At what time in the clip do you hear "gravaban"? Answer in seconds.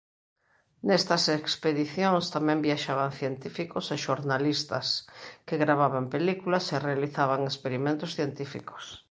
5.63-6.05